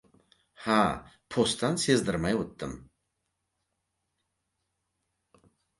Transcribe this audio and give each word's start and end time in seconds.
-Ha, 0.67 0.77
postdan 1.35 1.77
sezdirmay 1.85 2.39
oʻtdim. 2.41 2.75